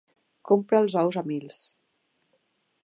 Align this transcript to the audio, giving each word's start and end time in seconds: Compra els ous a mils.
Compra 0.51 0.79
els 0.85 0.95
ous 1.03 1.19
a 1.21 1.25
mils. 1.33 1.61